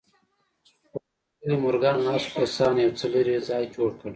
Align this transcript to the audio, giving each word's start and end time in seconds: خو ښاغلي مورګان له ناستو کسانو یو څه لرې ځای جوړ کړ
خو 0.87 0.97
ښاغلي 1.05 1.57
مورګان 1.63 1.95
له 1.99 2.03
ناستو 2.07 2.35
کسانو 2.39 2.79
یو 2.85 2.93
څه 2.99 3.05
لرې 3.13 3.37
ځای 3.49 3.63
جوړ 3.75 3.89
کړ 3.99 4.09